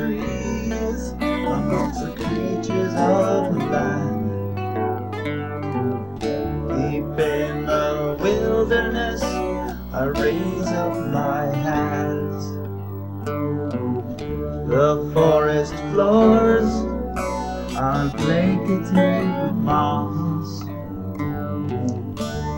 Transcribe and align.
trees 0.00 1.12
amongst 1.20 2.00
the 2.00 2.12
creatures 2.16 2.94
of 2.94 3.52
the 3.52 3.60
land. 3.68 4.30
Deep 6.70 7.18
in 7.18 7.66
the 7.66 8.16
wilderness, 8.18 9.22
I 9.92 10.04
raise 10.04 10.68
up 10.68 10.96
my 11.12 11.44
hands. 11.54 12.44
The 14.70 15.10
forest 15.12 15.74
floors 15.92 16.70
are 17.76 18.08
blanketed 18.16 19.26
with 19.42 19.52
moss. 19.52 20.62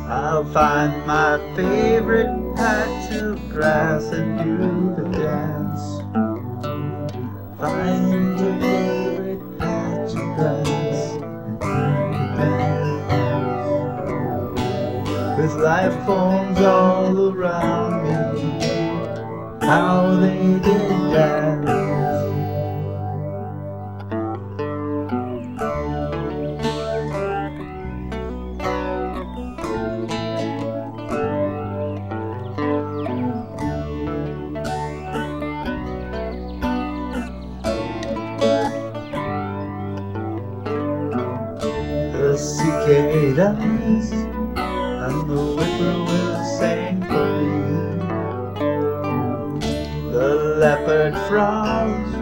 I'll 0.09 0.45
find 0.53 1.05
my 1.09 1.39
favorite 1.57 2.55
patch 2.55 3.13
of 3.15 3.49
grass 3.49 4.05
and 4.13 4.39
do 4.39 5.03
the 5.03 5.12
With 15.39 15.55
life 15.55 15.95
forms 16.05 16.59
all 16.61 17.31
around 17.31 18.05
me, 18.05 19.67
how 19.67 20.15
they 20.21 20.61
did 20.61 20.93
the 42.33 42.39
cicadas 42.39 44.32
and 45.05 45.29
the 45.29 45.35
whippoorwill 45.57 46.45
sang 46.59 47.01
for 47.03 47.31
you. 47.43 47.73
The 50.13 50.29
leopard 50.63 51.15
frogs 51.29 52.15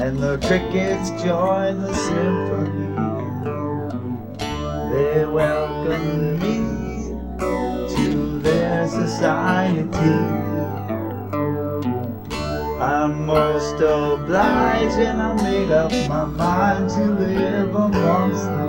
and 0.00 0.18
the 0.18 0.38
crickets 0.46 1.10
join 1.22 1.82
the 1.82 1.92
symphony. 1.94 2.86
They 4.92 5.24
welcome 5.26 6.38
me 6.38 6.58
to 7.96 8.38
their 8.38 8.88
society. 8.88 10.52
I'm 12.80 13.26
most 13.26 13.80
obliged 13.80 14.98
and 14.98 15.20
I 15.20 15.34
made 15.42 15.70
up 15.72 15.90
my 16.08 16.24
mind 16.26 16.90
to 16.90 17.04
live 17.06 17.74
amongst 17.74 18.44
the 18.44 18.61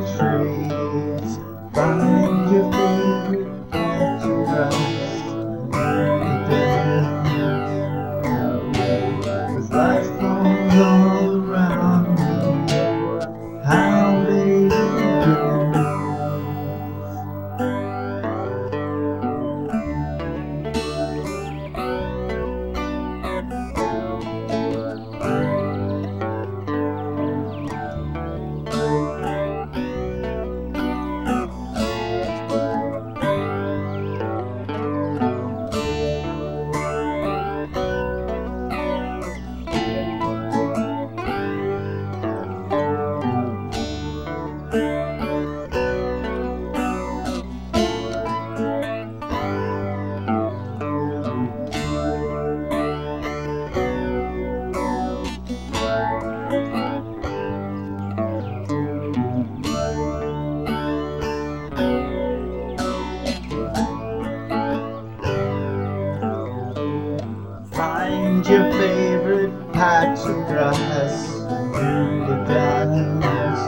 Find 68.43 68.55
your 68.55 68.73
favorite 68.73 69.71
patch 69.71 70.19
of 70.19 70.35
grass 70.47 71.29
and 71.47 71.73
do 71.73 72.25
the 72.27 72.35
dance. 72.43 73.63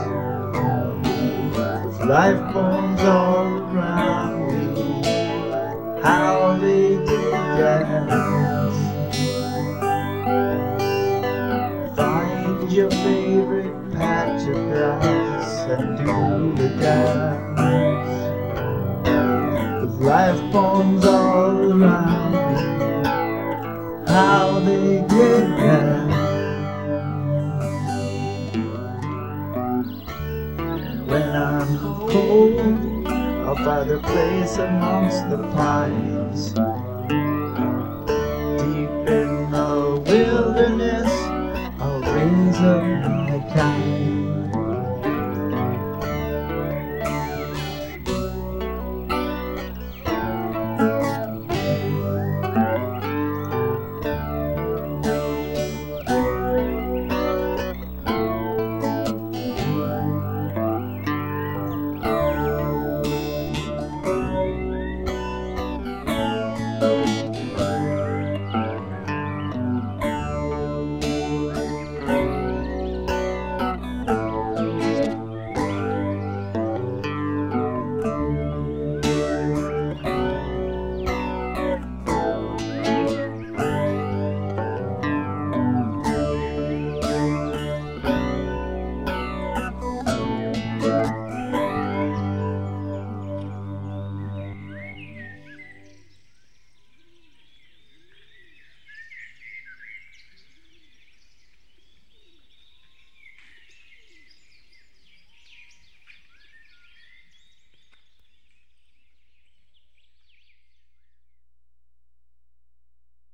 With 1.86 2.00
life 2.06 2.52
forms 2.52 3.00
all 3.00 3.46
around 3.72 4.52
me, 4.52 5.02
how 6.02 6.58
they 6.60 6.96
do 7.06 7.30
dance. 7.56 8.78
Find 11.96 12.70
your 12.70 12.90
favorite 12.90 13.92
patch 13.94 14.42
of 14.46 14.56
grass 14.56 15.70
and 15.70 15.96
do 15.96 16.62
the 16.62 16.68
dance. 16.76 18.14
With 19.80 20.00
life 20.02 20.52
forms 20.52 21.04
all 21.06 21.82
around 21.82 22.80
me 22.80 22.85
how 24.16 24.60
they 24.60 25.04
did 25.10 25.44
that. 25.58 26.08
When 31.04 31.28
I'm 31.36 31.76
cold, 32.08 32.58
I'll 33.44 33.56
find 33.56 33.90
a 33.90 33.98
place 33.98 34.56
amongst 34.56 35.28
the 35.28 35.36
pines. 35.52 36.54